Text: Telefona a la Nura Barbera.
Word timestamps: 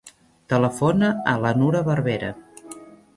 Telefona 0.53 1.11
a 1.33 1.35
la 1.43 1.51
Nura 1.59 1.83
Barbera. 1.91 2.31